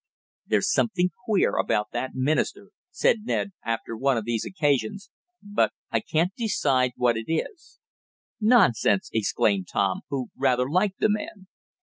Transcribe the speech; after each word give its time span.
"There's 0.47 0.71
something 0.73 1.09
queer 1.25 1.57
about 1.57 1.89
that 1.91 2.15
minister," 2.15 2.71
said 2.89 3.17
Ned 3.25 3.51
after 3.63 3.95
one 3.95 4.17
of 4.17 4.25
these 4.25 4.45
occasions, 4.45 5.11
"but 5.43 5.73
I 5.91 5.99
can't 5.99 6.33
decide 6.35 6.93
what 6.95 7.15
it 7.17 7.31
is." 7.31 7.79
"Nonsense!" 8.39 9.11
exclaimed 9.13 9.67
Tom, 9.71 10.01
who 10.09 10.29
rather 10.35 10.67
liked 10.67 11.01
the 11.01 11.07
man. 11.09 11.45